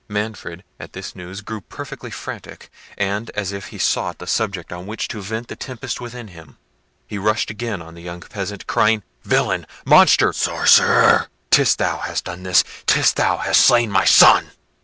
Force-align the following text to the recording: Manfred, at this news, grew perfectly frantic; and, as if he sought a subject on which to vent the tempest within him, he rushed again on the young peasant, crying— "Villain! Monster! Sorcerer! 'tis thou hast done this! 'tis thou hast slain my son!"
Manfred, 0.09 0.63
at 0.79 0.93
this 0.93 1.15
news, 1.15 1.41
grew 1.41 1.61
perfectly 1.61 2.09
frantic; 2.09 2.71
and, 2.97 3.29
as 3.35 3.51
if 3.51 3.67
he 3.67 3.77
sought 3.77 4.19
a 4.19 4.25
subject 4.25 4.73
on 4.73 4.87
which 4.87 5.07
to 5.09 5.21
vent 5.21 5.47
the 5.47 5.55
tempest 5.55 6.01
within 6.01 6.29
him, 6.29 6.57
he 7.05 7.19
rushed 7.19 7.51
again 7.51 7.83
on 7.83 7.93
the 7.93 8.01
young 8.01 8.21
peasant, 8.21 8.65
crying— 8.65 9.03
"Villain! 9.21 9.67
Monster! 9.85 10.33
Sorcerer! 10.33 11.27
'tis 11.51 11.75
thou 11.75 11.97
hast 11.97 12.23
done 12.23 12.41
this! 12.41 12.63
'tis 12.87 13.13
thou 13.13 13.37
hast 13.37 13.61
slain 13.61 13.91
my 13.91 14.03
son!" 14.03 14.49